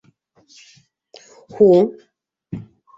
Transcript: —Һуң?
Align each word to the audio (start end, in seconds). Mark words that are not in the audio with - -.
—Һуң? 1.59 1.95